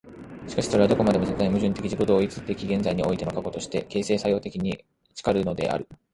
[0.47, 4.83] しかしそれはどこまでも絶対矛盾的自己同一的現在においての過去として、形成作用的に
[5.23, 5.87] 然るのである。